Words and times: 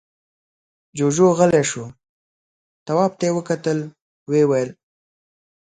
جُوجُو 0.97 1.27
غلی 1.37 1.63
شو. 1.69 1.85
تواب 2.85 3.11
ته 3.19 3.23
يې 3.27 3.31
وکتل، 3.37 3.79
ويې 4.29 4.43
ويل: 4.49 4.69